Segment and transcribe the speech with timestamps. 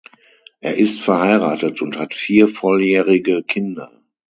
[0.61, 4.01] Er ist verheiratet und hat vier volljährige Kinder.